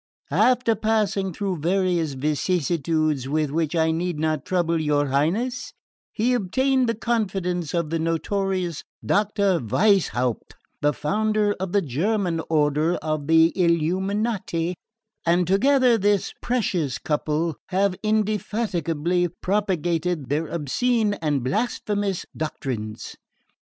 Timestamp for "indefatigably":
18.01-19.27